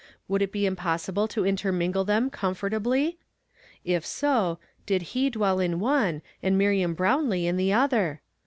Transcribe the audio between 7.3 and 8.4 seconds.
in the other